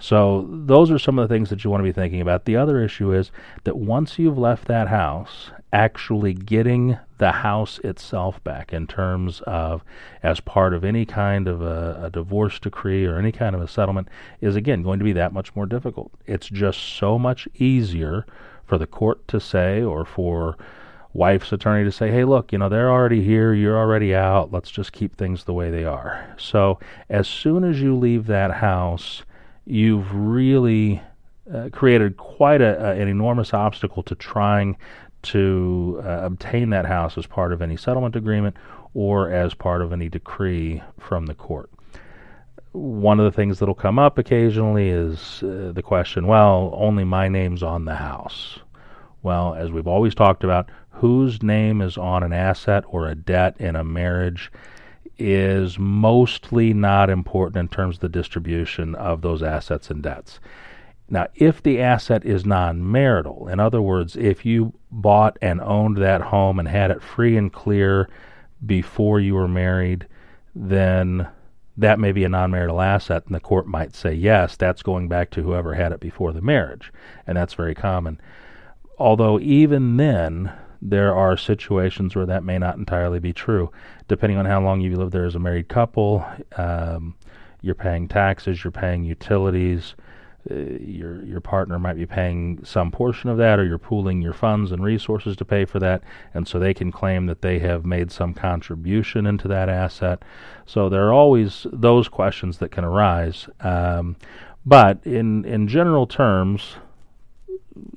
So 0.00 0.48
those 0.50 0.90
are 0.90 0.98
some 0.98 1.18
of 1.18 1.28
the 1.28 1.32
things 1.32 1.50
that 1.50 1.62
you 1.62 1.70
want 1.70 1.82
to 1.82 1.84
be 1.84 1.92
thinking 1.92 2.22
about. 2.22 2.46
The 2.46 2.56
other 2.56 2.82
issue 2.82 3.12
is 3.12 3.30
that 3.64 3.76
once 3.76 4.18
you've 4.18 4.38
left 4.38 4.66
that 4.66 4.88
house, 4.88 5.50
actually 5.72 6.32
getting 6.32 6.98
the 7.18 7.30
house 7.30 7.78
itself 7.84 8.42
back 8.42 8.72
in 8.72 8.86
terms 8.86 9.42
of 9.46 9.84
as 10.22 10.40
part 10.40 10.72
of 10.72 10.84
any 10.84 11.04
kind 11.04 11.46
of 11.46 11.60
a, 11.60 12.00
a, 12.04 12.10
divorce 12.10 12.58
decree 12.58 13.04
or 13.04 13.18
any 13.18 13.30
kind 13.30 13.54
of 13.54 13.60
a 13.60 13.68
settlement 13.68 14.08
is 14.40 14.56
again 14.56 14.82
going 14.82 14.98
to 14.98 15.04
be 15.04 15.12
that 15.12 15.32
much 15.32 15.54
more 15.54 15.66
difficult. 15.66 16.10
It's 16.26 16.48
just 16.48 16.80
so 16.80 17.18
much 17.18 17.46
easier 17.54 18.26
for 18.66 18.78
the 18.78 18.86
court 18.86 19.28
to 19.28 19.38
say 19.38 19.82
or 19.82 20.04
for 20.04 20.56
wife's 21.12 21.52
attorney 21.52 21.84
to 21.84 21.92
say, 21.92 22.10
hey, 22.10 22.24
look, 22.24 22.52
you 22.52 22.58
know, 22.58 22.68
they're 22.68 22.90
already 22.90 23.22
here, 23.22 23.52
you're 23.52 23.76
already 23.76 24.14
out, 24.14 24.52
let's 24.52 24.70
just 24.70 24.92
keep 24.92 25.16
things 25.16 25.44
the 25.44 25.52
way 25.52 25.70
they 25.70 25.84
are. 25.84 26.34
So 26.38 26.78
as 27.08 27.28
soon 27.28 27.64
as 27.64 27.82
you 27.82 27.96
leave 27.96 28.26
that 28.26 28.52
house, 28.52 29.24
you've 29.66 30.12
really 30.14 31.02
uh, 31.52 31.68
created 31.72 32.16
quite 32.16 32.60
a, 32.60 32.90
a, 32.90 33.00
an 33.00 33.08
enormous 33.08 33.52
obstacle 33.52 34.02
to 34.04 34.14
trying 34.14 34.76
to 35.22 36.00
uh, 36.04 36.20
obtain 36.22 36.70
that 36.70 36.86
house 36.86 37.18
as 37.18 37.26
part 37.26 37.52
of 37.52 37.60
any 37.60 37.76
settlement 37.76 38.16
agreement 38.16 38.56
or 38.94 39.30
as 39.30 39.54
part 39.54 39.82
of 39.82 39.92
any 39.92 40.08
decree 40.08 40.82
from 40.98 41.26
the 41.26 41.34
court. 41.34 41.70
One 42.72 43.18
of 43.18 43.24
the 43.24 43.36
things 43.36 43.58
that'll 43.58 43.74
come 43.74 43.98
up 43.98 44.16
occasionally 44.16 44.90
is 44.90 45.42
uh, 45.42 45.72
the 45.74 45.82
question, 45.82 46.26
well, 46.26 46.72
only 46.74 47.04
my 47.04 47.28
name's 47.28 47.62
on 47.62 47.84
the 47.84 47.96
house. 47.96 48.60
Well, 49.22 49.54
as 49.54 49.70
we've 49.70 49.88
always 49.88 50.14
talked 50.14 50.44
about, 50.44 50.70
whose 50.90 51.42
name 51.42 51.80
is 51.80 51.98
on 51.98 52.22
an 52.22 52.32
asset 52.32 52.84
or 52.88 53.08
a 53.08 53.14
debt 53.14 53.56
in 53.58 53.76
a 53.76 53.84
marriage 53.84 54.50
is 55.20 55.78
mostly 55.78 56.72
not 56.72 57.10
important 57.10 57.56
in 57.56 57.68
terms 57.68 57.96
of 57.96 58.00
the 58.00 58.08
distribution 58.08 58.94
of 58.94 59.22
those 59.22 59.42
assets 59.42 59.90
and 59.90 60.02
debts. 60.02 60.40
Now, 61.08 61.26
if 61.34 61.62
the 61.62 61.80
asset 61.80 62.24
is 62.24 62.46
non 62.46 62.90
marital, 62.90 63.48
in 63.48 63.58
other 63.58 63.82
words, 63.82 64.16
if 64.16 64.46
you 64.46 64.72
bought 64.90 65.36
and 65.42 65.60
owned 65.60 65.96
that 65.98 66.20
home 66.20 66.58
and 66.58 66.68
had 66.68 66.90
it 66.90 67.02
free 67.02 67.36
and 67.36 67.52
clear 67.52 68.08
before 68.64 69.18
you 69.18 69.34
were 69.34 69.48
married, 69.48 70.06
then 70.54 71.28
that 71.76 71.98
may 71.98 72.12
be 72.12 72.24
a 72.24 72.28
non 72.28 72.52
marital 72.52 72.80
asset, 72.80 73.24
and 73.26 73.34
the 73.34 73.40
court 73.40 73.66
might 73.66 73.94
say, 73.94 74.12
yes, 74.14 74.56
that's 74.56 74.82
going 74.82 75.08
back 75.08 75.30
to 75.30 75.42
whoever 75.42 75.74
had 75.74 75.92
it 75.92 76.00
before 76.00 76.32
the 76.32 76.40
marriage. 76.40 76.92
And 77.26 77.36
that's 77.36 77.54
very 77.54 77.74
common. 77.74 78.20
Although, 78.98 79.40
even 79.40 79.96
then, 79.96 80.52
there 80.82 81.14
are 81.14 81.36
situations 81.36 82.16
where 82.16 82.26
that 82.26 82.44
may 82.44 82.58
not 82.58 82.76
entirely 82.76 83.18
be 83.18 83.32
true. 83.32 83.70
Depending 84.08 84.38
on 84.38 84.46
how 84.46 84.60
long 84.60 84.80
you've 84.80 84.98
lived 84.98 85.12
there 85.12 85.26
as 85.26 85.34
a 85.34 85.38
married 85.38 85.68
couple, 85.68 86.24
um, 86.56 87.14
you're 87.60 87.74
paying 87.74 88.08
taxes, 88.08 88.64
you're 88.64 88.70
paying 88.70 89.04
utilities, 89.04 89.94
uh, 90.50 90.54
your 90.54 91.22
your 91.22 91.40
partner 91.40 91.78
might 91.78 91.96
be 91.96 92.06
paying 92.06 92.64
some 92.64 92.90
portion 92.90 93.28
of 93.28 93.36
that, 93.36 93.58
or 93.58 93.64
you're 93.64 93.76
pooling 93.76 94.22
your 94.22 94.32
funds 94.32 94.72
and 94.72 94.82
resources 94.82 95.36
to 95.36 95.44
pay 95.44 95.66
for 95.66 95.78
that, 95.78 96.02
and 96.32 96.48
so 96.48 96.58
they 96.58 96.72
can 96.72 96.90
claim 96.90 97.26
that 97.26 97.42
they 97.42 97.58
have 97.58 97.84
made 97.84 98.10
some 98.10 98.32
contribution 98.32 99.26
into 99.26 99.46
that 99.48 99.68
asset. 99.68 100.22
So 100.64 100.88
there 100.88 101.06
are 101.06 101.12
always 101.12 101.66
those 101.70 102.08
questions 102.08 102.56
that 102.58 102.70
can 102.70 102.84
arise. 102.84 103.48
Um, 103.60 104.16
but 104.64 104.98
in 105.04 105.44
in 105.44 105.68
general 105.68 106.06
terms, 106.06 106.76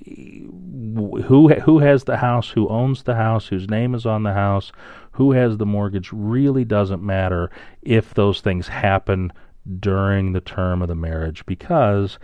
who 0.05 1.49
who 1.49 1.79
has 1.79 2.03
the 2.03 2.17
house, 2.17 2.49
who 2.49 2.67
owns 2.67 3.03
the 3.03 3.15
house, 3.15 3.47
whose 3.47 3.69
name 3.69 3.95
is 3.95 4.05
on 4.05 4.23
the 4.23 4.33
house, 4.33 4.71
who 5.13 5.31
has 5.31 5.57
the 5.57 5.65
mortgage 5.65 6.09
really 6.11 6.65
doesn't 6.65 7.03
matter 7.03 7.49
if 7.81 8.13
those 8.13 8.41
things 8.41 8.67
happen 8.67 9.31
during 9.79 10.33
the 10.33 10.41
term 10.41 10.81
of 10.81 10.87
the 10.87 10.95
marriage 10.95 11.45
because 11.45 12.19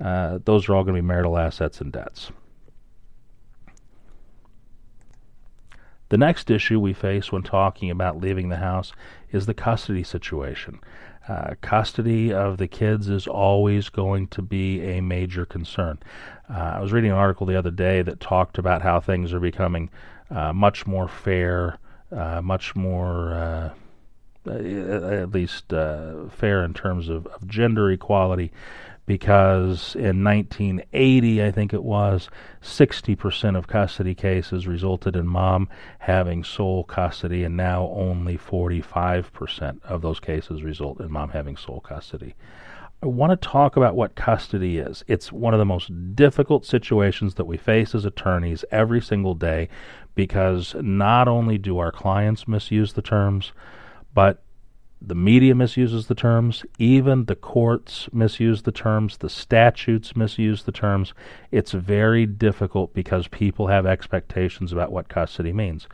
uh, 0.00 0.38
those 0.44 0.68
are 0.68 0.74
all 0.74 0.84
going 0.84 0.94
to 0.94 1.02
be 1.02 1.06
marital 1.06 1.38
assets 1.38 1.80
and 1.80 1.92
debts. 1.92 2.30
The 6.10 6.18
next 6.18 6.50
issue 6.50 6.78
we 6.78 6.92
face 6.92 7.32
when 7.32 7.42
talking 7.42 7.90
about 7.90 8.20
leaving 8.20 8.48
the 8.48 8.58
house 8.58 8.92
is 9.32 9.46
the 9.46 9.54
custody 9.54 10.04
situation. 10.04 10.80
Uh, 11.26 11.54
custody 11.62 12.32
of 12.34 12.58
the 12.58 12.68
kids 12.68 13.08
is 13.08 13.26
always 13.26 13.88
going 13.88 14.26
to 14.26 14.42
be 14.42 14.82
a 14.82 15.00
major 15.00 15.46
concern. 15.46 15.98
Uh, 16.50 16.74
I 16.76 16.80
was 16.80 16.92
reading 16.92 17.10
an 17.10 17.16
article 17.16 17.46
the 17.46 17.56
other 17.56 17.70
day 17.70 18.02
that 18.02 18.20
talked 18.20 18.58
about 18.58 18.82
how 18.82 19.00
things 19.00 19.32
are 19.32 19.40
becoming 19.40 19.88
uh, 20.30 20.52
much 20.52 20.86
more 20.86 21.08
fair, 21.08 21.78
uh, 22.12 22.42
much 22.42 22.76
more 22.76 23.32
uh, 23.32 23.70
uh, 24.46 24.52
at 24.52 25.30
least 25.30 25.70
fair 25.70 26.62
in 26.62 26.74
terms 26.74 27.08
of, 27.08 27.26
of 27.28 27.48
gender 27.48 27.90
equality 27.90 28.52
because 29.06 29.94
in 29.96 30.24
1980, 30.24 31.44
I 31.44 31.50
think 31.50 31.74
it 31.74 31.84
was, 31.84 32.30
60% 32.62 33.56
of 33.56 33.66
custody 33.66 34.14
cases 34.14 34.66
resulted 34.66 35.14
in 35.14 35.26
mom 35.26 35.68
having 35.98 36.42
sole 36.42 36.84
custody, 36.84 37.44
and 37.44 37.56
now 37.56 37.92
only 37.94 38.38
45% 38.38 39.82
of 39.84 40.00
those 40.00 40.20
cases 40.20 40.62
result 40.62 41.00
in 41.00 41.10
mom 41.10 41.30
having 41.30 41.56
sole 41.56 41.80
custody. 41.80 42.34
I 43.02 43.06
want 43.06 43.38
to 43.38 43.48
talk 43.48 43.76
about 43.76 43.96
what 43.96 44.14
custody 44.14 44.78
is. 44.78 45.04
It's 45.06 45.30
one 45.30 45.52
of 45.52 45.58
the 45.58 45.66
most 45.66 46.14
difficult 46.14 46.64
situations 46.64 47.34
that 47.34 47.44
we 47.44 47.58
face 47.58 47.94
as 47.94 48.06
attorneys 48.06 48.64
every 48.70 49.02
single 49.02 49.34
day 49.34 49.68
because 50.14 50.74
not 50.80 51.28
only 51.28 51.58
do 51.58 51.78
our 51.78 51.92
clients 51.92 52.48
misuse 52.48 52.94
the 52.94 53.02
terms, 53.02 53.52
but 54.14 54.43
the 55.06 55.14
media 55.14 55.54
misuses 55.54 56.06
the 56.06 56.14
terms, 56.14 56.64
even 56.78 57.26
the 57.26 57.34
courts 57.34 58.08
misuse 58.12 58.62
the 58.62 58.72
terms, 58.72 59.18
the 59.18 59.28
statutes 59.28 60.16
misuse 60.16 60.62
the 60.64 60.72
terms. 60.72 61.12
It's 61.50 61.72
very 61.72 62.26
difficult 62.26 62.94
because 62.94 63.28
people 63.28 63.66
have 63.66 63.86
expectations 63.86 64.72
about 64.72 64.92
what 64.92 65.08
custody 65.08 65.52
means. 65.52 65.86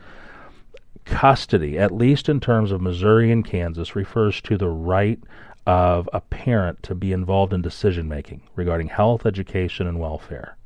Custody, 1.05 1.77
at 1.77 1.91
least 1.91 2.29
in 2.29 2.39
terms 2.39 2.71
of 2.71 2.81
Missouri 2.81 3.31
and 3.31 3.45
Kansas, 3.45 3.95
refers 3.95 4.39
to 4.41 4.57
the 4.57 4.69
right 4.69 5.19
of 5.65 6.09
a 6.13 6.21
parent 6.21 6.81
to 6.83 6.95
be 6.95 7.11
involved 7.11 7.53
in 7.53 7.61
decision 7.61 8.07
making 8.07 8.41
regarding 8.55 8.87
health, 8.87 9.25
education, 9.25 9.87
and 9.87 9.99
welfare. 9.99 10.57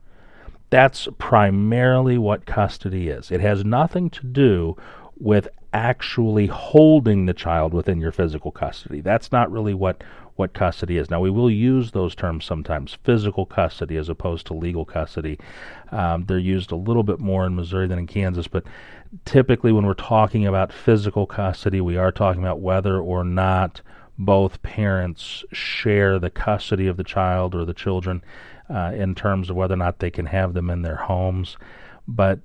That's 0.70 1.08
primarily 1.18 2.18
what 2.18 2.46
custody 2.46 3.10
is. 3.10 3.32
It 3.32 3.42
has 3.42 3.64
nothing 3.64 4.10
to 4.12 4.25
do 4.25 4.78
with 5.18 5.48
actually 5.74 6.48
holding 6.48 7.26
the 7.26 7.34
child 7.34 7.74
within 7.74 8.00
your 8.00 8.12
physical 8.12 8.52
custody. 8.52 9.02
That's 9.02 9.32
not 9.32 9.52
really 9.52 9.74
what 9.74 10.04
what 10.36 10.54
custody 10.54 10.98
is. 10.98 11.10
Now 11.10 11.22
we 11.22 11.30
will 11.30 11.50
use 11.50 11.92
those 11.92 12.14
terms 12.14 12.44
sometimes, 12.44 12.98
physical 13.04 13.46
custody 13.46 13.96
as 13.96 14.10
opposed 14.10 14.46
to 14.48 14.54
legal 14.54 14.84
custody. 14.84 15.40
Um, 15.92 16.26
they're 16.26 16.38
used 16.38 16.74
a 16.74 16.76
little 16.76 17.04
bit 17.04 17.20
more 17.20 17.46
in 17.46 17.56
Missouri 17.56 17.88
than 17.88 18.00
in 18.00 18.08
Kansas, 18.08 18.48
but 18.48 18.66
typically 19.24 19.72
when 19.72 19.86
we're 19.86 19.94
talking 19.94 20.46
about 20.46 20.74
physical 20.74 21.26
custody, 21.26 21.80
we 21.80 21.96
are 21.96 22.12
talking 22.12 22.42
about 22.42 22.60
whether 22.60 23.00
or 23.00 23.24
not 23.24 23.80
both 24.18 24.62
parents 24.62 25.46
share 25.54 26.20
the 26.20 26.30
custody 26.30 26.88
of 26.88 26.98
the 26.98 27.04
child 27.04 27.56
or 27.56 27.64
the 27.64 27.74
children 27.74 28.22
uh, 28.70 28.92
in 28.94 29.16
terms 29.16 29.50
of 29.50 29.56
whether 29.56 29.74
or 29.74 29.78
not 29.78 30.00
they 30.00 30.12
can 30.12 30.26
have 30.26 30.54
them 30.54 30.70
in 30.70 30.82
their 30.82 30.96
homes. 30.96 31.56
But 32.08 32.40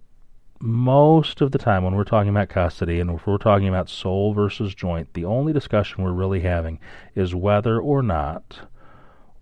most 0.61 1.41
of 1.41 1.53
the 1.53 1.59
time 1.59 1.83
when 1.83 1.95
we're 1.95 2.05
talking 2.05 2.29
about 2.29 2.51
custody 2.51 3.01
and 3.01 3.11
if 3.11 3.27
we're 3.27 3.39
talking 3.39 3.69
about 3.69 3.89
sole 3.89 4.35
versus 4.35 4.75
joint, 4.75 5.13
the 5.15 5.25
only 5.25 5.53
discussion 5.53 6.05
we're 6.05 6.13
really 6.13 6.41
having 6.41 6.79
is 7.15 7.35
whether 7.35 7.81
or 7.81 8.03
not 8.03 8.61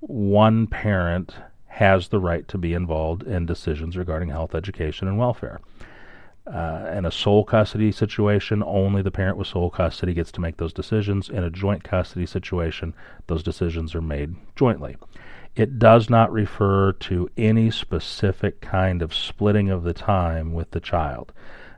one 0.01 0.69
parent 0.69 1.35
has 1.67 2.09
the 2.09 2.21
right 2.21 2.47
to 2.47 2.57
be 2.57 2.73
involved 2.73 3.25
in 3.25 3.47
decisions 3.47 3.97
regarding 3.97 4.29
health, 4.29 4.55
education, 4.55 5.09
and 5.09 5.19
welfare. 5.19 5.61
Uh, 6.47 6.91
in 6.97 7.05
a 7.05 7.11
sole 7.11 7.45
custody 7.45 7.93
situation, 7.93 8.63
only 8.65 9.03
the 9.03 9.11
parent 9.11 9.37
with 9.37 9.49
sole 9.49 9.71
custody 9.71 10.15
gets 10.15 10.33
to 10.33 10.41
make 10.41 10.57
those 10.57 10.73
decisions. 10.73 11.29
In 11.29 11.43
a 11.43 11.51
joint 11.51 11.85
custody 11.85 12.27
situation, 12.27 12.95
those 13.27 13.43
decisions 13.43 13.95
are 13.95 14.01
made 14.01 14.37
jointly. 14.57 14.97
It 15.59 15.81
does 15.81 16.09
not 16.09 16.31
refer 16.31 16.93
to 16.93 17.29
any 17.37 17.73
specific 17.73 18.61
kind 18.61 19.03
of 19.03 19.13
splitting 19.13 19.71
of 19.71 19.83
the 19.83 19.93
time 19.93 20.53
with 20.53 20.71
the 20.71 20.79
child. 20.79 21.33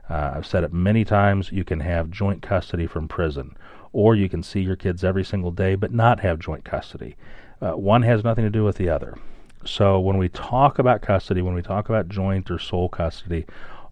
Uh, 0.07 0.33
I've 0.35 0.45
said 0.45 0.63
it 0.63 0.71
many 0.71 1.03
times 1.03 1.51
you 1.51 1.63
can 1.63 1.79
have 1.79 2.11
joint 2.11 2.43
custody 2.43 2.85
from 2.85 3.07
prison, 3.07 3.57
or 3.91 4.15
you 4.15 4.29
can 4.29 4.43
see 4.43 4.59
your 4.61 4.75
kids 4.75 5.03
every 5.03 5.23
single 5.23 5.49
day 5.49 5.73
but 5.73 5.91
not 5.91 6.19
have 6.19 6.37
joint 6.37 6.63
custody. 6.63 7.15
Uh, 7.59 7.71
one 7.71 8.03
has 8.03 8.23
nothing 8.23 8.43
to 8.43 8.51
do 8.51 8.63
with 8.63 8.75
the 8.75 8.87
other. 8.87 9.17
So 9.65 9.99
when 9.99 10.19
we 10.19 10.29
talk 10.29 10.77
about 10.77 11.01
custody, 11.01 11.41
when 11.41 11.55
we 11.55 11.63
talk 11.63 11.89
about 11.89 12.07
joint 12.07 12.51
or 12.51 12.59
sole 12.59 12.87
custody, 12.87 13.47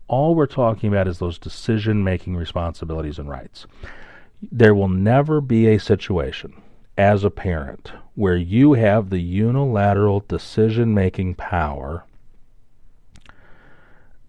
all 0.08 0.36
we're 0.36 0.46
talking 0.46 0.89
about 0.89 1.08
is 1.08 1.17
those 1.17 1.39
decision 1.39 2.03
making 2.03 2.36
responsibilities 2.36 3.17
and 3.17 3.27
rights. 3.27 3.65
There 4.51 4.75
will 4.75 4.88
never 4.88 5.41
be 5.41 5.65
a 5.65 5.79
situation 5.79 6.62
as 7.00 7.24
a 7.24 7.32
parent 7.32 7.94
where 8.13 8.36
you 8.36 8.74
have 8.74 9.10
the 9.10 9.22
unilateral 9.22 10.20
decision 10.27 10.94
making 10.94 11.34
power 11.34 12.03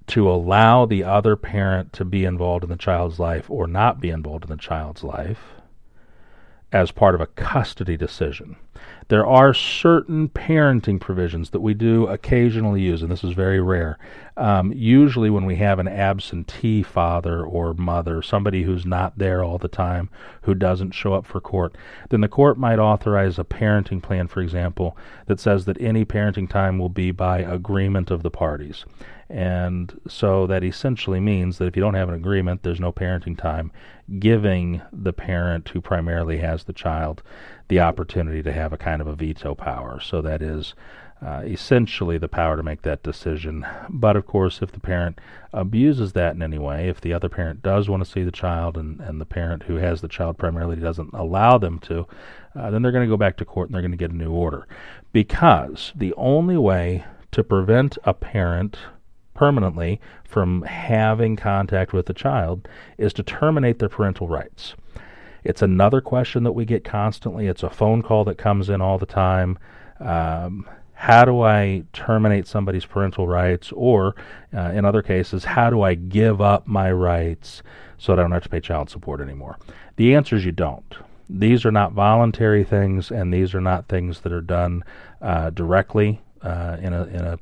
to 0.07 0.31
allow 0.31 0.87
the 0.87 1.03
other 1.03 1.35
parent 1.35 1.93
to 1.93 2.05
be 2.05 2.25
involved 2.25 2.63
in 2.63 2.71
the 2.71 2.77
child's 2.77 3.19
life 3.19 3.51
or 3.51 3.67
not 3.67 4.01
be 4.01 4.11
involved 4.11 4.45
in 4.45 4.51
the 4.51 4.57
child's 4.57 5.03
life 5.03 5.47
as 6.71 6.93
part 6.93 7.17
of 7.17 7.21
a 7.21 7.27
custody 7.27 7.97
decision. 7.97 8.55
There 9.11 9.27
are 9.27 9.53
certain 9.53 10.29
parenting 10.29 11.01
provisions 11.01 11.51
that 11.51 11.59
we 11.59 11.75
do 11.75 12.07
occasionally 12.07 12.81
use, 12.81 13.03
and 13.03 13.11
this 13.11 13.25
is 13.25 13.33
very 13.33 13.61
rare. 13.61 13.99
Um, 14.37 14.73
usually, 14.73 15.31
when 15.31 15.47
we 15.47 15.57
have 15.57 15.81
an 15.81 15.89
absentee 15.89 16.85
father 16.85 17.43
or 17.43 17.75
mother, 17.75 18.23
somebody 18.23 18.63
who's 18.63 18.87
not 18.87 19.19
there 19.19 19.43
all 19.43 19.59
the 19.59 19.67
time, 19.67 20.11
who 20.43 20.55
doesn't 20.55 20.93
show 20.93 21.13
up 21.13 21.27
for 21.27 21.41
court, 21.41 21.75
then 22.11 22.21
the 22.21 22.29
court 22.29 22.57
might 22.57 22.79
authorize 22.79 23.37
a 23.37 23.43
parenting 23.43 24.01
plan, 24.01 24.29
for 24.29 24.43
example, 24.43 24.97
that 25.27 25.41
says 25.41 25.65
that 25.65 25.81
any 25.81 26.05
parenting 26.05 26.49
time 26.49 26.79
will 26.79 26.89
be 26.89 27.11
by 27.11 27.41
agreement 27.41 28.13
of 28.13 28.23
the 28.23 28.31
parties. 28.31 28.85
And 29.31 30.01
so 30.09 30.49
that 30.49 30.65
essentially 30.65 31.21
means 31.21 31.59
that 31.59 31.67
if 31.67 31.77
you 31.77 31.83
don't 31.83 31.95
have 31.95 32.09
an 32.09 32.17
agreement, 32.17 32.65
there's 32.65 32.81
no 32.81 32.93
parenting 32.93 33.39
time, 33.39 33.71
giving 34.19 34.83
the 34.93 35.13
parent 35.13 35.69
who 35.69 35.81
primarily 35.81 36.39
has 36.39 36.65
the 36.65 36.73
child 36.73 37.23
the 37.69 37.79
opportunity 37.79 38.43
to 38.43 38.53
have 38.53 38.73
a 38.73 38.77
kind 38.77 39.01
of 39.01 39.07
a 39.07 39.15
veto 39.15 39.55
power. 39.55 40.01
So 40.01 40.21
that 40.23 40.43
is 40.43 40.75
uh, 41.25 41.43
essentially 41.45 42.19
the 42.19 42.29
power 42.29 42.57
to 42.57 42.63
make 42.65 42.83
that 42.83 43.05
decision. 43.05 43.65
But 43.89 44.17
of 44.17 44.27
course, 44.27 44.63
if 44.63 44.73
the 44.73 44.81
parent 44.81 45.21
abuses 45.53 46.13
that 46.15 46.35
in 46.35 46.43
any 46.43 46.59
way, 46.59 46.89
if 46.89 47.01
the 47.01 47.13
other 47.13 47.29
parent 47.29 47.63
does 47.63 47.89
want 47.89 48.03
to 48.05 48.11
see 48.11 48.25
the 48.25 48.33
child 48.33 48.77
and, 48.77 49.01
and 49.01 49.21
the 49.21 49.27
parent 49.27 49.65
who 49.65 49.77
has 49.77 50.01
the 50.01 50.09
child 50.09 50.39
primarily 50.39 50.75
doesn't 50.75 51.15
allow 51.15 51.57
them 51.57 51.79
to, 51.81 52.05
uh, 52.57 52.71
then 52.71 52.83
they're 52.83 52.91
going 52.91 53.07
to 53.07 53.13
go 53.13 53.17
back 53.17 53.37
to 53.37 53.45
court 53.45 53.69
and 53.69 53.75
they're 53.77 53.83
going 53.83 53.93
to 53.93 53.97
get 53.97 54.11
a 54.11 54.17
new 54.17 54.33
order. 54.33 54.67
Because 55.13 55.93
the 55.95 56.15
only 56.17 56.57
way 56.57 57.05
to 57.31 57.45
prevent 57.45 57.97
a 58.03 58.13
parent 58.13 58.77
permanently 59.41 59.99
from 60.23 60.61
having 60.65 61.35
contact 61.35 61.95
with 61.95 62.05
the 62.05 62.13
child 62.13 62.69
is 62.99 63.15
to 63.15 63.23
terminate 63.23 63.79
their 63.79 63.89
parental 63.89 64.29
rights. 64.29 64.75
It's 65.45 65.63
another 65.63 66.03
question 66.03 66.45
that 66.45 66.53
we 66.53 66.67
get 66.67 66.85
constantly. 66.85 67.47
It's 67.47 67.63
a 67.63 67.71
phone 67.71 68.03
call 68.03 68.23
that 68.25 68.37
comes 68.37 68.69
in 68.69 68.83
all 68.83 68.99
the 68.99 69.07
time. 69.07 69.59
Um, 69.99 70.69
how 70.93 71.25
do 71.25 71.41
I 71.41 71.85
terminate 71.95 72.47
somebody's 72.47 72.85
parental 72.85 73.27
rights? 73.27 73.73
Or, 73.73 74.15
uh, 74.55 74.73
in 74.75 74.85
other 74.85 75.01
cases, 75.01 75.43
how 75.47 75.71
do 75.71 75.81
I 75.81 75.95
give 75.95 76.43
up 76.43 76.67
my 76.67 76.93
rights 76.93 77.63
so 77.97 78.13
that 78.13 78.21
I 78.21 78.25
don't 78.25 78.33
have 78.33 78.43
to 78.43 78.51
pay 78.51 78.61
child 78.61 78.91
support 78.91 79.23
anymore? 79.23 79.57
The 79.97 80.15
answer 80.15 80.37
is 80.37 80.45
you 80.45 80.53
don't. 80.53 80.95
These 81.31 81.65
are 81.65 81.73
not 81.73 81.93
voluntary 81.93 82.63
things, 82.63 83.11
and 83.11 83.33
these 83.33 83.55
are 83.55 83.63
not 83.63 83.89
things 83.89 84.21
that 84.21 84.33
are 84.33 84.43
done 84.43 84.85
uh, 85.23 85.49
directly 85.49 86.21
uh, 86.43 86.77
in 86.83 86.93
a 86.93 87.05
in 87.05 87.25
a 87.25 87.39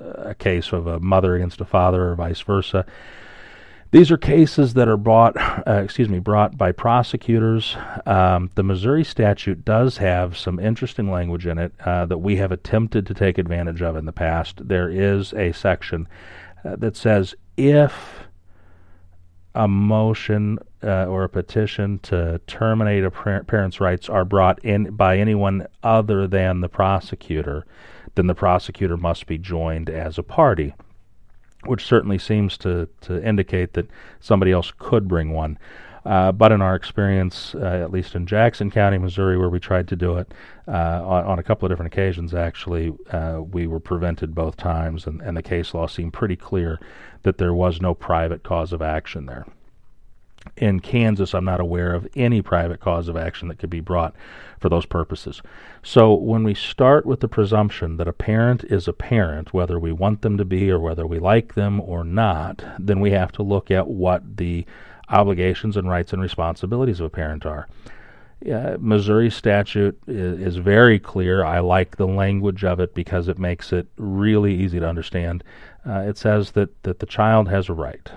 a 0.00 0.34
case 0.34 0.72
of 0.72 0.86
a 0.86 1.00
mother 1.00 1.36
against 1.36 1.60
a 1.60 1.64
father 1.64 2.08
or 2.08 2.14
vice 2.14 2.40
versa. 2.40 2.86
These 3.90 4.10
are 4.10 4.18
cases 4.18 4.74
that 4.74 4.86
are 4.86 4.98
brought, 4.98 5.34
uh, 5.66 5.80
excuse 5.82 6.10
me, 6.10 6.18
brought 6.18 6.58
by 6.58 6.72
prosecutors. 6.72 7.74
Um, 8.04 8.50
the 8.54 8.62
Missouri 8.62 9.02
statute 9.02 9.64
does 9.64 9.96
have 9.96 10.36
some 10.36 10.60
interesting 10.60 11.10
language 11.10 11.46
in 11.46 11.56
it 11.56 11.72
uh, 11.86 12.04
that 12.04 12.18
we 12.18 12.36
have 12.36 12.52
attempted 12.52 13.06
to 13.06 13.14
take 13.14 13.38
advantage 13.38 13.80
of 13.80 13.96
in 13.96 14.04
the 14.04 14.12
past. 14.12 14.68
There 14.68 14.90
is 14.90 15.32
a 15.32 15.52
section 15.52 16.06
uh, 16.66 16.76
that 16.76 16.96
says 16.96 17.34
if 17.56 18.27
a 19.58 19.66
motion 19.66 20.56
uh, 20.84 21.06
or 21.06 21.24
a 21.24 21.28
petition 21.28 21.98
to 21.98 22.40
terminate 22.46 23.02
a 23.02 23.10
parent's 23.10 23.80
rights 23.80 24.08
are 24.08 24.24
brought 24.24 24.64
in 24.64 24.92
by 24.92 25.18
anyone 25.18 25.66
other 25.82 26.28
than 26.28 26.60
the 26.60 26.68
prosecutor, 26.68 27.66
then 28.14 28.28
the 28.28 28.36
prosecutor 28.36 28.96
must 28.96 29.26
be 29.26 29.36
joined 29.36 29.90
as 29.90 30.16
a 30.16 30.22
party, 30.22 30.74
which 31.64 31.84
certainly 31.84 32.18
seems 32.18 32.56
to, 32.56 32.88
to 33.00 33.20
indicate 33.26 33.72
that 33.72 33.90
somebody 34.20 34.52
else 34.52 34.72
could 34.78 35.08
bring 35.08 35.32
one. 35.32 35.58
Uh, 36.04 36.32
but 36.32 36.52
in 36.52 36.62
our 36.62 36.74
experience, 36.74 37.54
uh, 37.54 37.80
at 37.82 37.90
least 37.90 38.14
in 38.14 38.26
Jackson 38.26 38.70
County, 38.70 38.98
Missouri, 38.98 39.36
where 39.36 39.48
we 39.48 39.60
tried 39.60 39.88
to 39.88 39.96
do 39.96 40.16
it 40.16 40.32
uh, 40.66 41.02
on, 41.04 41.24
on, 41.24 41.38
a 41.38 41.42
couple 41.42 41.66
of 41.66 41.70
different 41.70 41.92
occasions, 41.92 42.34
actually, 42.34 42.92
uh, 43.10 43.40
we 43.42 43.66
were 43.66 43.80
prevented 43.80 44.34
both 44.34 44.56
times, 44.56 45.06
and, 45.06 45.20
and 45.20 45.36
the 45.36 45.42
case 45.42 45.74
law 45.74 45.86
seemed 45.86 46.12
pretty 46.12 46.36
clear 46.36 46.80
that 47.22 47.38
there 47.38 47.54
was 47.54 47.80
no 47.80 47.94
private 47.94 48.42
cause 48.42 48.72
of 48.72 48.80
action 48.80 49.26
there 49.26 49.46
in 50.56 50.80
Kansas, 50.80 51.34
I'm 51.34 51.44
not 51.44 51.60
aware 51.60 51.94
of 51.94 52.08
any 52.16 52.42
private 52.42 52.80
cause 52.80 53.08
of 53.08 53.16
action 53.16 53.48
that 53.48 53.58
could 53.58 53.70
be 53.70 53.80
brought 53.80 54.14
for 54.58 54.68
those 54.68 54.86
purposes. 54.86 55.42
So 55.82 56.14
when 56.14 56.42
we 56.42 56.54
start 56.54 57.06
with 57.06 57.20
the 57.20 57.28
presumption 57.28 57.96
that 57.96 58.08
a 58.08 58.12
parent 58.12 58.64
is 58.64 58.88
a 58.88 58.92
parent, 58.92 59.52
whether 59.52 59.78
we 59.78 59.92
want 59.92 60.22
them 60.22 60.36
to 60.38 60.44
be 60.44 60.70
or 60.70 60.78
whether 60.78 61.06
we 61.06 61.18
like 61.18 61.54
them 61.54 61.80
or 61.80 62.04
not, 62.04 62.64
then 62.78 63.00
we 63.00 63.10
have 63.12 63.32
to 63.32 63.42
look 63.42 63.70
at 63.70 63.88
what 63.88 64.36
the 64.36 64.64
obligations 65.10 65.76
and 65.76 65.88
rights 65.88 66.12
and 66.12 66.22
responsibilities 66.22 67.00
of 67.00 67.06
a 67.06 67.10
parent 67.10 67.46
are. 67.46 67.68
Uh, 68.48 68.76
Missouri 68.78 69.30
statute 69.30 69.98
is, 70.06 70.38
is, 70.40 70.56
very 70.58 71.00
clear. 71.00 71.44
I 71.44 71.58
like 71.58 71.96
the 71.96 72.06
language 72.06 72.62
of 72.62 72.78
it 72.78 72.94
because 72.94 73.26
it 73.26 73.36
makes 73.36 73.72
it 73.72 73.88
really 73.96 74.54
easy 74.54 74.78
to 74.78 74.88
understand. 74.88 75.42
Uh, 75.84 76.04
it 76.06 76.16
says 76.16 76.52
that, 76.52 76.82
that 76.84 77.00
the 77.00 77.06
child 77.06 77.48
has 77.48 77.68
a 77.68 77.72
right, 77.72 78.08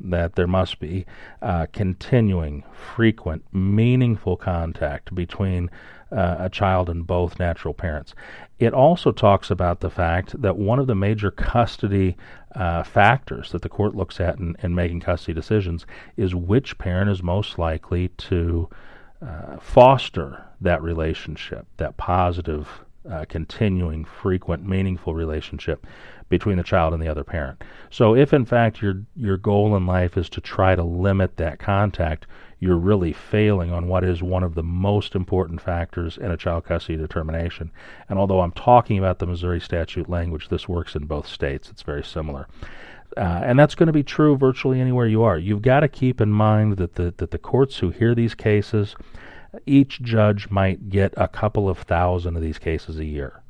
that 0.00 0.34
there 0.34 0.48
must 0.48 0.80
be 0.80 1.06
uh, 1.42 1.66
continuing, 1.72 2.64
frequent, 2.72 3.44
meaningful 3.52 4.36
contact 4.36 5.14
between 5.14 5.70
uh, 6.12 6.36
a 6.38 6.50
child 6.50 6.88
and 6.88 7.06
both 7.06 7.38
natural 7.38 7.74
parents. 7.74 8.14
It 8.58 8.74
also 8.74 9.10
talks 9.10 9.50
about 9.50 9.80
the 9.80 9.90
fact 9.90 10.40
that 10.40 10.56
one 10.56 10.78
of 10.78 10.86
the 10.86 10.94
major 10.94 11.30
custody 11.30 12.16
uh, 12.54 12.82
factors 12.82 13.50
that 13.52 13.62
the 13.62 13.68
court 13.68 13.94
looks 13.94 14.20
at 14.20 14.38
in, 14.38 14.56
in 14.62 14.74
making 14.74 15.00
custody 15.00 15.34
decisions 15.34 15.86
is 16.16 16.34
which 16.34 16.78
parent 16.78 17.10
is 17.10 17.22
most 17.22 17.58
likely 17.58 18.08
to 18.08 18.68
uh, 19.26 19.56
foster 19.58 20.44
that 20.60 20.82
relationship, 20.82 21.66
that 21.76 21.96
positive, 21.96 22.68
uh, 23.10 23.24
continuing, 23.28 24.04
frequent, 24.04 24.66
meaningful 24.66 25.14
relationship 25.14 25.86
between 26.28 26.56
the 26.56 26.62
child 26.62 26.94
and 26.94 27.02
the 27.02 27.08
other 27.08 27.24
parent. 27.24 27.62
So, 27.90 28.14
if 28.14 28.32
in 28.32 28.44
fact 28.44 28.80
your 28.80 29.02
your 29.16 29.36
goal 29.36 29.76
in 29.76 29.86
life 29.86 30.16
is 30.16 30.28
to 30.30 30.40
try 30.40 30.74
to 30.74 30.82
limit 30.82 31.36
that 31.36 31.58
contact, 31.58 32.26
you're 32.62 32.76
really 32.76 33.12
failing 33.12 33.72
on 33.72 33.88
what 33.88 34.04
is 34.04 34.22
one 34.22 34.44
of 34.44 34.54
the 34.54 34.62
most 34.62 35.16
important 35.16 35.60
factors 35.60 36.16
in 36.16 36.30
a 36.30 36.36
child 36.36 36.64
custody 36.64 36.96
determination. 36.96 37.72
And 38.08 38.20
although 38.20 38.40
I'm 38.40 38.52
talking 38.52 38.98
about 38.98 39.18
the 39.18 39.26
Missouri 39.26 39.60
statute 39.60 40.08
language, 40.08 40.48
this 40.48 40.68
works 40.68 40.94
in 40.94 41.06
both 41.06 41.26
states. 41.26 41.70
It's 41.70 41.82
very 41.82 42.04
similar. 42.04 42.46
Uh, 43.16 43.40
and 43.42 43.58
that's 43.58 43.74
going 43.74 43.88
to 43.88 43.92
be 43.92 44.04
true 44.04 44.36
virtually 44.36 44.80
anywhere 44.80 45.08
you 45.08 45.24
are. 45.24 45.36
You've 45.36 45.60
got 45.60 45.80
to 45.80 45.88
keep 45.88 46.20
in 46.20 46.30
mind 46.30 46.76
that 46.76 46.94
the 46.94 47.12
that 47.16 47.32
the 47.32 47.38
courts 47.38 47.78
who 47.78 47.90
hear 47.90 48.14
these 48.14 48.36
cases, 48.36 48.94
each 49.66 50.00
judge 50.00 50.48
might 50.48 50.88
get 50.88 51.12
a 51.16 51.26
couple 51.26 51.68
of 51.68 51.78
thousand 51.78 52.36
of 52.36 52.42
these 52.42 52.60
cases 52.60 52.96
a 53.00 53.04
year. 53.04 53.42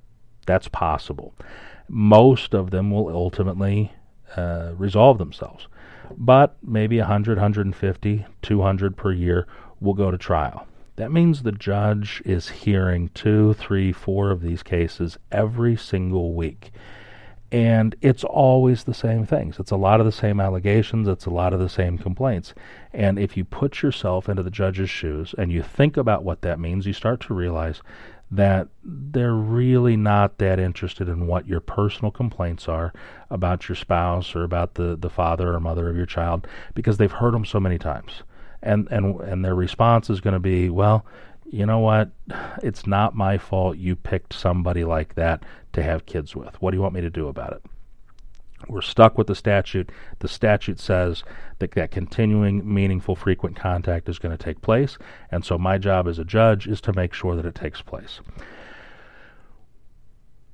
That's 0.46 0.68
possible. 0.68 1.34
Most 1.86 2.54
of 2.54 2.70
them 2.70 2.90
will 2.90 3.10
ultimately 3.10 3.92
uh, 4.38 4.72
resolve 4.74 5.18
themselves, 5.18 5.68
but 6.16 6.56
maybe 6.62 6.98
100, 6.98 7.38
150, 7.38 8.26
200 8.42 8.96
per 8.96 9.12
year 9.12 9.46
will 9.80 9.94
go 9.94 10.10
to 10.10 10.18
trial. 10.18 10.66
That 10.96 11.10
means 11.10 11.42
the 11.42 11.52
judge 11.52 12.22
is 12.24 12.48
hearing 12.48 13.10
two, 13.14 13.54
three, 13.54 13.92
four 13.92 14.30
of 14.30 14.42
these 14.42 14.62
cases 14.62 15.18
every 15.30 15.76
single 15.76 16.34
week 16.34 16.72
and 17.52 17.94
it's 18.00 18.24
always 18.24 18.84
the 18.84 18.94
same 18.94 19.26
things. 19.26 19.58
It's 19.60 19.70
a 19.70 19.76
lot 19.76 20.00
of 20.00 20.06
the 20.06 20.12
same 20.12 20.40
allegations, 20.40 21.06
it's 21.06 21.26
a 21.26 21.30
lot 21.30 21.52
of 21.52 21.60
the 21.60 21.68
same 21.68 21.98
complaints. 21.98 22.54
And 22.94 23.18
if 23.18 23.36
you 23.36 23.44
put 23.44 23.82
yourself 23.82 24.26
into 24.26 24.42
the 24.42 24.50
judge's 24.50 24.88
shoes 24.88 25.34
and 25.36 25.52
you 25.52 25.62
think 25.62 25.98
about 25.98 26.24
what 26.24 26.40
that 26.40 26.58
means, 26.58 26.86
you 26.86 26.94
start 26.94 27.20
to 27.20 27.34
realize 27.34 27.82
that 28.32 28.66
they're 28.82 29.34
really 29.34 29.94
not 29.94 30.38
that 30.38 30.58
interested 30.58 31.06
in 31.06 31.26
what 31.26 31.46
your 31.46 31.60
personal 31.60 32.10
complaints 32.10 32.66
are 32.66 32.92
about 33.28 33.68
your 33.68 33.76
spouse 33.76 34.34
or 34.34 34.42
about 34.42 34.74
the, 34.74 34.96
the 34.96 35.10
father 35.10 35.52
or 35.52 35.60
mother 35.60 35.88
of 35.90 35.96
your 35.96 36.06
child 36.06 36.46
because 36.74 36.96
they've 36.96 37.12
heard 37.12 37.34
them 37.34 37.44
so 37.44 37.60
many 37.60 37.78
times. 37.78 38.22
And 38.62 38.88
and 38.90 39.20
and 39.20 39.44
their 39.44 39.54
response 39.54 40.08
is 40.08 40.20
going 40.20 40.34
to 40.34 40.40
be, 40.40 40.70
well, 40.70 41.04
you 41.50 41.66
know 41.66 41.80
what? 41.80 42.10
It's 42.62 42.86
not 42.86 43.14
my 43.14 43.36
fault 43.36 43.76
you 43.76 43.96
picked 43.96 44.32
somebody 44.32 44.84
like 44.84 45.14
that 45.16 45.42
to 45.74 45.82
have 45.82 46.06
kids 46.06 46.34
with. 46.34 46.60
What 46.62 46.70
do 46.70 46.76
you 46.78 46.82
want 46.82 46.94
me 46.94 47.00
to 47.02 47.10
do 47.10 47.28
about 47.28 47.52
it? 47.52 47.62
We're 48.68 48.80
stuck 48.80 49.18
with 49.18 49.26
the 49.26 49.34
statute. 49.34 49.90
The 50.20 50.28
statute 50.28 50.80
says 50.80 51.24
that 51.58 51.72
that 51.72 51.90
continuing, 51.90 52.72
meaningful, 52.72 53.16
frequent 53.16 53.56
contact 53.56 54.08
is 54.08 54.18
going 54.18 54.36
to 54.36 54.42
take 54.42 54.62
place, 54.62 54.98
and 55.30 55.44
so 55.44 55.58
my 55.58 55.78
job 55.78 56.08
as 56.08 56.18
a 56.18 56.24
judge 56.24 56.66
is 56.66 56.80
to 56.82 56.92
make 56.92 57.12
sure 57.12 57.36
that 57.36 57.46
it 57.46 57.54
takes 57.54 57.82
place. 57.82 58.20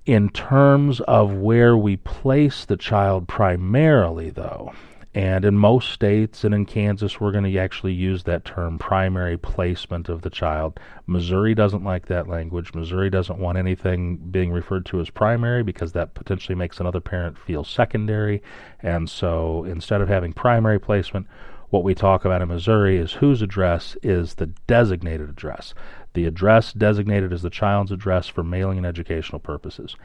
In 0.07 0.31
terms 0.31 1.01
of 1.01 1.35
where 1.35 1.77
we 1.77 1.99
place 1.99 2.65
the 2.65 2.79
child 2.79 3.29
primarily, 3.29 4.31
though, 4.31 4.73
and 5.19 5.45
in 5.45 5.59
most 5.59 5.91
states 5.91 6.45
and 6.45 6.55
in 6.55 6.65
Kansas, 6.65 7.19
we're 7.19 7.33
going 7.33 7.43
to 7.43 7.59
actually 7.59 7.93
use 7.93 8.23
that 8.23 8.45
term 8.45 8.79
primary 8.79 9.37
placement 9.37 10.09
of 10.09 10.23
the 10.23 10.31
child. 10.31 10.79
Missouri 11.09 11.57
doesn't 11.57 11.83
like 11.83 12.07
that 12.07 12.29
language. 12.29 12.73
Missouri 12.73 13.11
doesn't 13.11 13.41
want 13.41 13.59
anything 13.59 14.19
being 14.31 14.53
referred 14.53 14.87
to 14.87 15.01
as 15.01 15.11
primary 15.11 15.65
because 15.65 15.91
that 15.91 16.15
potentially 16.15 16.55
makes 16.55 16.79
another 16.79 17.01
parent 17.01 17.37
feel 17.37 17.65
secondary. 17.65 18.41
And 18.79 19.11
so 19.11 19.65
instead 19.65 20.01
of 20.01 20.09
having 20.09 20.35
primary 20.35 20.79
placement, 20.79 21.27
what 21.71 21.83
we 21.83 21.97
talk 21.97 22.25
about 22.25 22.41
in 22.41 22.47
Missouri 22.47 22.97
is 22.97 23.15
whose 23.15 23.43
address 23.43 23.97
is 24.05 24.35
the 24.35 24.47
designated 24.47 25.29
address. 25.29 25.75
The 26.15 26.27
address 26.27 26.73
designated 26.73 27.33
as 27.33 27.43
the 27.43 27.51
child's 27.51 27.93
address 27.93 28.29
for 28.29 28.45
mailing 28.45 28.79
and 28.79 28.87
educational 28.87 29.41
purposes. 29.41 29.97